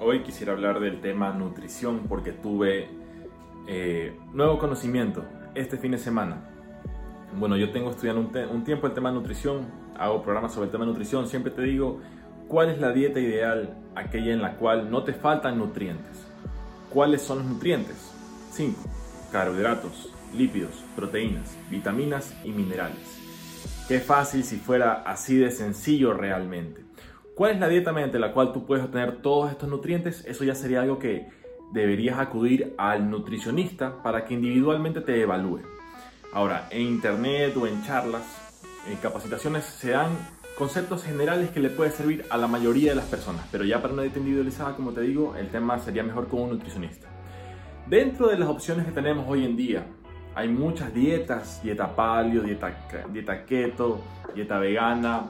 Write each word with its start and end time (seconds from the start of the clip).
Hoy 0.00 0.22
quisiera 0.22 0.52
hablar 0.52 0.78
del 0.78 1.00
tema 1.00 1.32
nutrición 1.32 2.02
porque 2.08 2.30
tuve 2.30 2.88
eh, 3.66 4.16
nuevo 4.32 4.56
conocimiento 4.56 5.24
este 5.56 5.76
fin 5.76 5.90
de 5.90 5.98
semana. 5.98 6.48
Bueno, 7.36 7.56
yo 7.56 7.72
tengo 7.72 7.90
estudiando 7.90 8.20
un, 8.20 8.62
tiempo 8.62 8.86
el 8.86 8.94
tema 8.94 9.10
nutrición, 9.10 9.66
hago 9.98 10.22
programas 10.22 10.54
sobre 10.54 10.66
el 10.66 10.72
tema 10.72 10.86
nutrición, 10.86 11.26
siempre 11.26 11.50
te 11.50 11.62
digo 11.62 12.00
cuál 12.46 12.70
es 12.70 12.80
la 12.80 12.92
dieta 12.92 13.18
ideal, 13.18 13.76
aquella 13.96 14.32
en 14.32 14.40
la 14.40 14.54
cual 14.54 14.88
no 14.88 15.02
te 15.02 15.14
faltan 15.14 15.58
nutrientes. 15.58 16.28
¿Cuáles 16.90 17.20
son 17.20 17.38
los 17.38 17.46
nutrientes? 17.48 18.14
5. 18.52 18.80
Carbohidratos, 19.32 20.12
lípidos, 20.32 20.84
proteínas, 20.94 21.56
vitaminas 21.70 22.36
y 22.44 22.50
minerales. 22.50 23.18
Qué 23.88 23.98
fácil 23.98 24.44
si 24.44 24.58
fuera 24.58 25.02
así 25.04 25.36
de 25.36 25.50
sencillo 25.50 26.14
realmente. 26.14 26.84
¿Cuál 27.38 27.52
es 27.52 27.60
la 27.60 27.68
dieta 27.68 27.92
mediante 27.92 28.18
la 28.18 28.32
cual 28.32 28.52
tú 28.52 28.66
puedes 28.66 28.84
obtener 28.84 29.22
todos 29.22 29.52
estos 29.52 29.68
nutrientes? 29.68 30.24
Eso 30.26 30.42
ya 30.42 30.56
sería 30.56 30.82
algo 30.82 30.98
que 30.98 31.28
deberías 31.72 32.18
acudir 32.18 32.74
al 32.78 33.08
nutricionista 33.08 34.02
para 34.02 34.24
que 34.24 34.34
individualmente 34.34 35.02
te 35.02 35.22
evalúe. 35.22 35.60
Ahora, 36.32 36.66
en 36.72 36.82
internet 36.82 37.56
o 37.56 37.68
en 37.68 37.80
charlas, 37.84 38.24
en 38.90 38.96
capacitaciones 38.96 39.62
se 39.62 39.90
dan 39.90 40.08
conceptos 40.58 41.04
generales 41.04 41.50
que 41.50 41.60
le 41.60 41.70
puede 41.70 41.92
servir 41.92 42.24
a 42.28 42.36
la 42.38 42.48
mayoría 42.48 42.90
de 42.90 42.96
las 42.96 43.06
personas, 43.06 43.46
pero 43.52 43.62
ya 43.62 43.80
para 43.80 43.94
una 43.94 44.02
dieta 44.02 44.18
individualizada, 44.18 44.74
como 44.74 44.90
te 44.90 45.02
digo, 45.02 45.36
el 45.36 45.46
tema 45.46 45.78
sería 45.78 46.02
mejor 46.02 46.26
con 46.26 46.40
un 46.40 46.50
nutricionista. 46.50 47.06
Dentro 47.86 48.26
de 48.26 48.36
las 48.36 48.48
opciones 48.48 48.84
que 48.84 48.90
tenemos 48.90 49.26
hoy 49.28 49.44
en 49.44 49.56
día, 49.56 49.86
hay 50.34 50.48
muchas 50.48 50.92
dietas, 50.92 51.62
dieta 51.62 51.94
dieta, 52.44 52.88
dieta 53.12 53.44
keto, 53.44 54.00
dieta 54.34 54.58
vegana, 54.58 55.28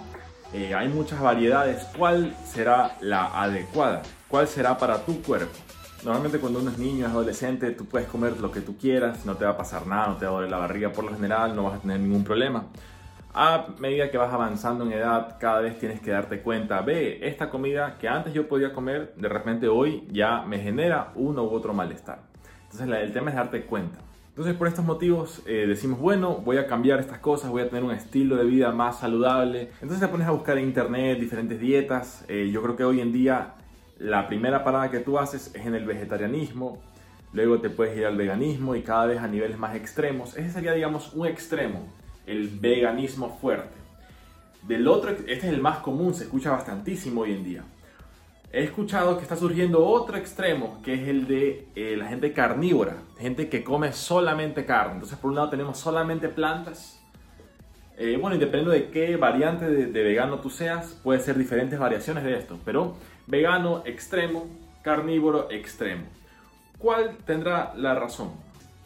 eh, 0.53 0.75
hay 0.75 0.89
muchas 0.89 1.21
variedades. 1.21 1.85
¿Cuál 1.97 2.35
será 2.45 2.97
la 3.01 3.41
adecuada? 3.43 4.03
¿Cuál 4.29 4.49
será 4.49 4.79
para 4.79 5.05
tu 5.05 5.21
cuerpo? 5.23 5.57
Normalmente 6.05 6.39
cuando 6.39 6.61
uno 6.61 6.71
es 6.71 6.79
niño, 6.79 7.07
es 7.07 7.13
adolescente, 7.13 7.71
tú 7.73 7.85
puedes 7.85 8.09
comer 8.09 8.39
lo 8.41 8.53
que 8.53 8.61
tú 8.61 8.79
quieras, 8.79 9.27
no 9.27 9.37
te 9.37 9.45
va 9.45 9.53
a 9.53 9.57
pasar 9.57 9.87
nada, 9.87 10.09
no 10.09 10.17
te 10.17 10.25
va 10.27 10.31
a 10.31 10.35
doler 10.35 10.51
la 10.51 10.59
barriga 10.59 10.93
por 10.93 11.05
lo 11.05 11.13
general, 11.13 11.57
no 11.57 11.65
vas 11.65 11.79
a 11.79 11.81
tener 11.81 11.99
ningún 11.99 12.25
problema. 12.25 12.67
A 13.35 13.67
medida 13.79 14.11
que 14.11 14.17
vas 14.17 14.33
avanzando 14.33 14.85
en 14.85 14.93
edad, 14.93 15.37
cada 15.39 15.61
vez 15.61 15.79
tienes 15.79 16.01
que 16.01 16.13
darte 16.13 16.41
cuenta, 16.41 16.81
ve, 16.81 17.19
esta 17.23 17.51
comida 17.51 17.99
que 17.99 18.09
antes 18.09 18.33
yo 18.33 18.49
podía 18.49 18.73
comer, 18.73 19.13
de 19.17 19.29
repente 19.29 19.69
hoy 19.69 20.07
ya 20.11 20.43
me 20.43 20.61
genera 20.61 21.13
uno 21.15 21.43
u 21.45 21.51
otro 21.51 21.75
malestar. 21.75 22.21
Entonces 22.63 22.89
el 22.89 23.13
tema 23.13 23.31
es 23.31 23.37
darte 23.37 23.65
cuenta. 23.65 23.99
Entonces 24.39 24.57
por 24.57 24.69
estos 24.69 24.85
motivos 24.85 25.43
eh, 25.47 25.65
decimos, 25.67 25.99
bueno, 25.99 26.37
voy 26.37 26.59
a 26.59 26.69
cambiar 26.69 27.01
estas 27.01 27.19
cosas, 27.19 27.51
voy 27.51 27.63
a 27.63 27.69
tener 27.69 27.83
un 27.83 27.91
estilo 27.91 28.37
de 28.37 28.45
vida 28.45 28.71
más 28.71 29.01
saludable. 29.01 29.73
Entonces 29.83 29.99
te 29.99 30.07
pones 30.07 30.29
a 30.29 30.31
buscar 30.31 30.57
en 30.59 30.67
internet 30.67 31.19
diferentes 31.19 31.59
dietas. 31.59 32.25
Eh, 32.29 32.49
yo 32.53 32.63
creo 32.63 32.77
que 32.77 32.85
hoy 32.85 33.01
en 33.01 33.13
día 33.13 33.55
la 33.99 34.29
primera 34.29 34.63
parada 34.63 34.93
que 34.93 35.01
tú 35.01 35.19
haces 35.19 35.51
es 35.57 35.67
en 35.67 35.75
el 35.75 35.85
vegetarianismo. 35.85 36.81
Luego 37.33 37.61
te 37.61 37.69
puedes 37.69 37.99
ir 37.99 38.07
al 38.07 38.17
veganismo 38.17 38.77
y 38.77 38.83
cada 38.83 39.07
vez 39.07 39.19
a 39.19 39.27
niveles 39.27 39.59
más 39.59 39.75
extremos. 39.75 40.37
Ese 40.37 40.53
sería, 40.53 40.73
digamos, 40.73 41.13
un 41.15 41.27
extremo, 41.27 41.89
el 42.25 42.49
veganismo 42.61 43.37
fuerte. 43.41 43.77
Del 44.69 44.87
otro, 44.87 45.11
este 45.11 45.33
es 45.33 45.45
el 45.47 45.61
más 45.61 45.79
común, 45.79 46.15
se 46.15 46.23
escucha 46.23 46.53
bastantísimo 46.53 47.23
hoy 47.23 47.33
en 47.33 47.43
día 47.43 47.65
he 48.53 48.65
escuchado 48.65 49.17
que 49.17 49.23
está 49.23 49.37
surgiendo 49.37 49.85
otro 49.85 50.17
extremo, 50.17 50.81
que 50.83 50.95
es 50.95 51.09
el 51.09 51.27
de 51.27 51.69
eh, 51.75 51.97
la 51.97 52.07
gente 52.07 52.33
carnívora, 52.33 52.97
gente 53.19 53.49
que 53.49 53.63
come 53.63 53.93
solamente 53.93 54.65
carne. 54.65 54.95
Entonces, 54.95 55.19
por 55.19 55.31
un 55.31 55.37
lado 55.37 55.51
tenemos 55.51 55.79
solamente 55.79 56.29
plantas. 56.29 57.01
Eh, 57.99 58.17
bueno, 58.21 58.37
y 58.37 58.39
dependiendo 58.39 58.71
de 58.71 58.91
qué 58.91 59.17
variante 59.17 59.69
de, 59.69 59.87
de, 59.87 60.03
vegano 60.03 60.39
tú 60.39 60.51
seas, 60.51 60.99
puede 61.03 61.21
ser 61.21 61.37
diferentes 61.37 61.79
variaciones 61.79 62.25
de 62.25 62.39
esto. 62.39 62.59
Pero 62.65 62.97
vegano 63.27 63.83
extremo, 63.85 64.47
carnívoro 64.83 65.51
extremo. 65.51 66.05
¿Cuál 66.79 67.17
tendrá 67.27 67.75
la 67.77 67.95
razón? 67.95 68.31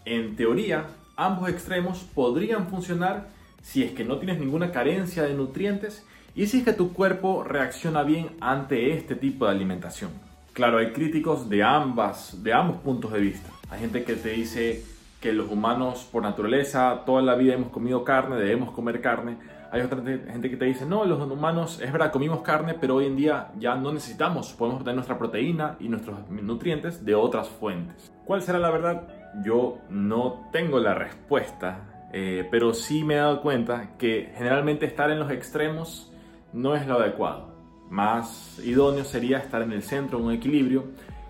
En 0.05 0.35
teoría, 0.35 0.87
ambos 1.15 1.49
extremos 1.49 2.01
podrían 2.15 2.69
funcionar 2.69 3.29
si 3.61 3.85
es 3.85 3.93
que 3.93 4.05
no 4.05 4.19
tienes 4.19 4.41
ninguna 4.41 4.73
carencia 4.73 5.23
de 5.23 5.35
nutrientes 5.35 6.05
y 6.35 6.47
si 6.47 6.59
es 6.59 6.65
que 6.65 6.73
tu 6.73 6.93
cuerpo 6.93 7.45
reacciona 7.45 8.03
bien 8.03 8.37
ante 8.41 8.95
este 8.95 9.15
tipo 9.17 9.45
de 9.45 9.51
alimentación. 9.51 10.11
Claro, 10.53 10.79
hay 10.79 10.93
críticos 10.93 11.49
de, 11.49 11.63
ambas, 11.63 12.43
de 12.43 12.53
ambos 12.53 12.79
puntos 12.79 13.13
de 13.13 13.21
vista. 13.21 13.51
Hay 13.71 13.81
gente 13.81 14.05
que 14.05 14.15
te 14.15 14.31
dice 14.31 14.83
que 15.21 15.33
los 15.33 15.51
humanos 15.51 16.09
por 16.11 16.23
naturaleza 16.23 17.03
toda 17.07 17.23
la 17.23 17.35
vida 17.37 17.55
hemos 17.55 17.71
comido 17.71 18.05
carne, 18.05 18.37
debemos 18.37 18.73
comer 18.73 19.01
carne. 19.01 19.37
Hay 19.71 19.81
otra 19.81 20.03
gente 20.03 20.51
que 20.51 20.57
te 20.57 20.67
dice, 20.67 20.85
no, 20.85 21.05
los 21.07 21.19
humanos, 21.23 21.81
es 21.81 21.91
verdad, 21.91 22.13
comimos 22.13 22.43
carne, 22.43 22.75
pero 22.79 22.97
hoy 22.97 23.07
en 23.07 23.17
día 23.17 23.49
ya 23.59 23.75
no 23.75 23.93
necesitamos, 23.93 24.53
podemos 24.53 24.81
obtener 24.81 24.97
nuestra 24.97 25.17
proteína 25.17 25.77
y 25.81 25.89
nuestros 25.89 26.29
nutrientes 26.29 27.05
de 27.05 27.15
otras 27.15 27.49
fuentes. 27.49 28.13
¿Cuál 28.27 28.43
será 28.43 28.59
la 28.59 28.71
verdad? 28.71 29.09
Yo 29.43 29.79
no 29.89 30.49
tengo 30.53 30.79
la 30.79 30.93
respuesta, 30.93 32.09
eh, 32.13 32.47
pero 32.51 32.75
sí 32.75 33.03
me 33.03 33.15
he 33.15 33.17
dado 33.19 33.41
cuenta 33.41 33.97
que 33.97 34.33
generalmente 34.37 34.85
estar 34.85 35.11
en 35.11 35.19
los 35.19 35.31
extremos 35.31 36.12
no 36.53 36.75
es 36.75 36.87
lo 36.87 36.99
adecuado. 36.99 37.53
Más 37.91 38.61
idóneo 38.65 39.05
sería 39.05 39.39
estar 39.39 39.63
en 39.63 39.73
el 39.73 39.83
centro, 39.83 40.19
un 40.19 40.33
equilibrio. 40.33 40.87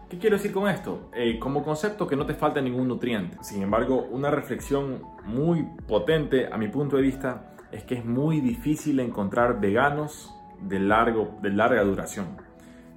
¿Qué 0.09 0.19
quiero 0.19 0.37
decir 0.37 0.53
con 0.53 0.69
esto? 0.69 1.11
Eh, 1.15 1.39
como 1.39 1.65
concepto 1.65 2.07
que 2.07 2.17
no 2.17 2.27
te 2.27 2.35
falta 2.35 2.61
ningún 2.61 2.89
nutriente. 2.89 3.39
Sin 3.43 3.63
embargo, 3.63 4.07
una 4.11 4.31
reflexión 4.31 5.03
muy 5.25 5.67
potente 5.89 6.49
a 6.53 6.59
mi 6.59 6.69
punto 6.69 6.97
de 6.97 7.03
vista 7.03 7.55
es 7.73 7.83
que 7.85 7.95
es 7.95 8.05
muy 8.05 8.41
difícil 8.41 9.01
encontrar 9.01 9.61
veganos 9.61 10.33
de, 10.61 10.79
largo, 10.79 11.39
de 11.41 11.51
larga 11.51 11.83
duración. 11.83 12.37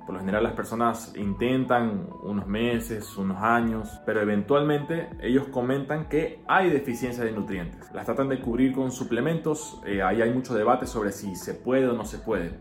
Por 0.06 0.14
lo 0.14 0.20
general 0.20 0.44
las 0.44 0.54
personas 0.54 1.14
intentan 1.16 2.08
unos 2.22 2.46
meses, 2.46 3.18
unos 3.18 3.42
años, 3.42 4.00
pero 4.06 4.22
eventualmente 4.22 5.10
ellos 5.20 5.48
comentan 5.48 6.08
que 6.08 6.44
hay 6.48 6.70
deficiencia 6.70 7.24
de 7.24 7.32
nutrientes. 7.32 7.92
Las 7.92 8.06
tratan 8.06 8.30
de 8.30 8.40
cubrir 8.40 8.74
con 8.74 8.92
suplementos, 8.92 9.82
eh, 9.86 10.04
ahí 10.04 10.22
hay 10.22 10.32
mucho 10.32 10.54
debate 10.54 10.86
sobre 10.86 11.12
si 11.12 11.36
se 11.36 11.56
puede 11.56 11.88
o 11.88 11.94
no 11.94 12.06
se 12.06 12.20
puede. 12.20 12.52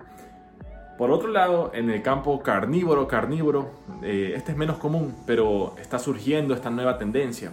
Por 0.97 1.11
otro 1.11 1.29
lado, 1.29 1.73
en 1.75 1.91
el 1.91 2.01
campo 2.03 2.41
carnívoro, 2.43 3.09
carnívoro, 3.09 3.73
eh, 4.03 4.33
este 4.37 4.53
es 4.53 4.59
menos 4.59 4.79
común, 4.79 5.15
pero 5.27 5.75
está 5.79 5.99
surgiendo 5.99 6.55
esta 6.55 6.71
nueva 6.71 6.97
tendencia. 6.97 7.53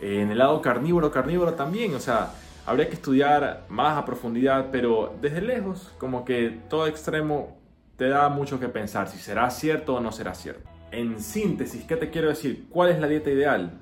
Eh, 0.00 0.20
en 0.20 0.30
el 0.30 0.38
lado 0.38 0.60
carnívoro, 0.60 1.10
carnívoro 1.10 1.54
también, 1.54 1.94
o 1.94 1.98
sea, 1.98 2.34
habría 2.66 2.88
que 2.88 2.94
estudiar 2.94 3.64
más 3.68 3.98
a 3.98 4.04
profundidad, 4.04 4.68
pero 4.70 5.14
desde 5.20 5.40
lejos, 5.40 5.92
como 5.98 6.24
que 6.24 6.60
todo 6.68 6.86
extremo 6.86 7.63
te 7.96 8.08
da 8.08 8.28
mucho 8.28 8.58
que 8.58 8.68
pensar 8.68 9.08
si 9.08 9.18
será 9.18 9.50
cierto 9.50 9.94
o 9.94 10.00
no 10.00 10.12
será 10.12 10.34
cierto. 10.34 10.68
En 10.90 11.20
síntesis, 11.20 11.84
¿qué 11.84 11.96
te 11.96 12.10
quiero 12.10 12.28
decir? 12.28 12.66
¿Cuál 12.70 12.90
es 12.90 13.00
la 13.00 13.08
dieta 13.08 13.30
ideal? 13.30 13.80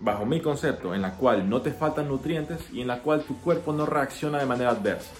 Bajo 0.00 0.26
mi 0.26 0.40
concepto, 0.40 0.94
en 0.94 1.00
la 1.00 1.12
cual 1.12 1.48
no 1.48 1.62
te 1.62 1.72
faltan 1.72 2.08
nutrientes 2.08 2.60
y 2.72 2.82
en 2.82 2.88
la 2.88 3.00
cual 3.00 3.22
tu 3.22 3.40
cuerpo 3.40 3.72
no 3.72 3.86
reacciona 3.86 4.38
de 4.38 4.46
manera 4.46 4.70
adversa. 4.70 5.12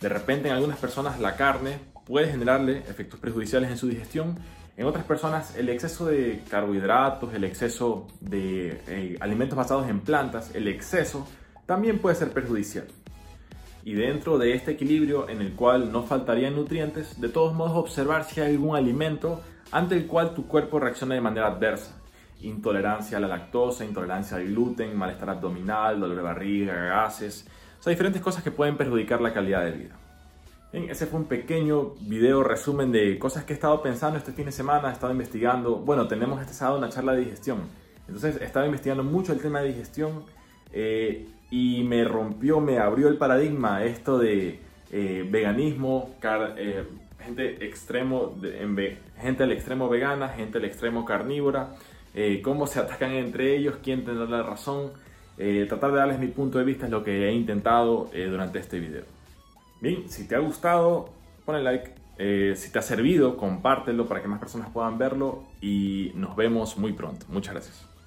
De 0.00 0.08
repente 0.08 0.48
en 0.48 0.54
algunas 0.54 0.78
personas 0.78 1.18
la 1.18 1.34
carne 1.34 1.78
puede 2.06 2.30
generarle 2.30 2.78
efectos 2.88 3.18
perjudiciales 3.18 3.70
en 3.70 3.76
su 3.76 3.88
digestión, 3.88 4.38
en 4.76 4.86
otras 4.86 5.04
personas 5.04 5.56
el 5.56 5.68
exceso 5.68 6.06
de 6.06 6.42
carbohidratos, 6.48 7.34
el 7.34 7.44
exceso 7.44 8.06
de 8.20 8.80
eh, 8.86 9.16
alimentos 9.20 9.56
basados 9.56 9.88
en 9.88 10.00
plantas, 10.00 10.54
el 10.54 10.68
exceso 10.68 11.26
también 11.66 11.98
puede 11.98 12.16
ser 12.16 12.32
perjudicial 12.32 12.86
y 13.84 13.94
dentro 13.94 14.38
de 14.38 14.54
este 14.54 14.72
equilibrio 14.72 15.28
en 15.28 15.40
el 15.40 15.52
cual 15.54 15.92
no 15.92 16.02
faltarían 16.02 16.56
nutrientes, 16.56 17.20
de 17.20 17.28
todos 17.28 17.54
modos 17.54 17.76
observar 17.76 18.24
si 18.24 18.40
hay 18.40 18.52
algún 18.52 18.76
alimento 18.76 19.40
ante 19.72 19.96
el 19.96 20.06
cual 20.06 20.34
tu 20.34 20.46
cuerpo 20.46 20.78
reacciona 20.78 21.14
de 21.14 21.20
manera 21.20 21.46
adversa. 21.46 21.96
Intolerancia 22.42 23.18
a 23.18 23.20
la 23.20 23.28
lactosa, 23.28 23.84
intolerancia 23.84 24.36
al 24.36 24.46
gluten, 24.46 24.96
malestar 24.96 25.30
abdominal, 25.30 26.00
dolor 26.00 26.16
de 26.16 26.22
barriga, 26.22 26.74
gases, 26.74 27.46
o 27.78 27.82
sea, 27.82 27.90
diferentes 27.90 28.20
cosas 28.20 28.42
que 28.42 28.50
pueden 28.50 28.76
perjudicar 28.76 29.20
la 29.20 29.32
calidad 29.32 29.64
de 29.64 29.72
vida. 29.72 29.96
Bien, 30.72 30.88
ese 30.88 31.06
fue 31.06 31.18
un 31.18 31.26
pequeño 31.26 31.94
video 32.00 32.44
resumen 32.44 32.92
de 32.92 33.18
cosas 33.18 33.44
que 33.44 33.52
he 33.52 33.56
estado 33.56 33.82
pensando 33.82 34.18
este 34.18 34.32
fin 34.32 34.46
de 34.46 34.52
semana, 34.52 34.90
he 34.90 34.92
estado 34.92 35.12
investigando. 35.12 35.76
Bueno, 35.76 36.06
tenemos 36.06 36.40
este 36.40 36.54
sábado 36.54 36.78
una 36.78 36.90
charla 36.90 37.12
de 37.12 37.20
digestión. 37.20 37.62
Entonces 38.06 38.40
he 38.40 38.44
estado 38.44 38.66
investigando 38.66 39.02
mucho 39.02 39.32
el 39.32 39.40
tema 39.40 39.60
de 39.60 39.68
digestión 39.68 40.24
eh, 40.72 41.26
y 41.50 41.82
me 41.84 42.04
rompió, 42.04 42.60
me 42.60 42.78
abrió 42.78 43.08
el 43.08 43.16
paradigma 43.16 43.84
esto 43.84 44.18
de 44.18 44.60
eh, 44.92 45.26
veganismo, 45.28 46.14
eh, 46.56 46.84
gente 47.18 47.64
extremo, 47.66 48.36
gente 49.18 49.42
al 49.42 49.52
extremo 49.52 49.88
vegana, 49.88 50.28
gente 50.28 50.58
al 50.58 50.64
extremo 50.64 51.04
carnívora, 51.04 51.74
cómo 52.42 52.66
se 52.66 52.80
atacan 52.80 53.12
entre 53.12 53.56
ellos, 53.56 53.76
quién 53.82 54.04
tendrá 54.04 54.26
la 54.26 54.42
razón. 54.42 54.92
tratar 55.68 55.92
de 55.92 55.98
darles 55.98 56.18
mi 56.18 56.28
punto 56.28 56.58
de 56.58 56.64
vista 56.64 56.86
es 56.86 56.90
lo 56.90 57.04
que 57.04 57.28
he 57.28 57.32
intentado 57.32 58.10
durante 58.12 58.58
este 58.58 58.78
video. 58.78 59.04
Bien, 59.80 60.08
si 60.08 60.26
te 60.26 60.34
ha 60.34 60.38
gustado, 60.38 61.10
pon 61.44 61.62
like. 61.62 61.92
si 62.56 62.72
te 62.72 62.78
ha 62.78 62.82
servido, 62.82 63.36
compártelo 63.36 64.06
para 64.06 64.22
que 64.22 64.28
más 64.28 64.40
personas 64.40 64.70
puedan 64.70 64.98
verlo 64.98 65.44
y 65.60 66.12
nos 66.14 66.34
vemos 66.36 66.76
muy 66.78 66.92
pronto. 66.92 67.26
Muchas 67.28 67.54
gracias. 67.54 67.99